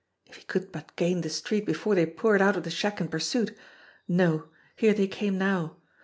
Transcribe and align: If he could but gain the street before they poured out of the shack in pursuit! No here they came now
If 0.25 0.37
he 0.37 0.43
could 0.45 0.71
but 0.71 0.95
gain 0.95 1.21
the 1.21 1.29
street 1.29 1.63
before 1.63 1.93
they 1.93 2.07
poured 2.07 2.41
out 2.41 2.57
of 2.57 2.63
the 2.63 2.71
shack 2.71 2.99
in 2.99 3.07
pursuit! 3.07 3.55
No 4.07 4.45
here 4.75 4.95
they 4.95 5.07
came 5.07 5.37
now 5.37 5.77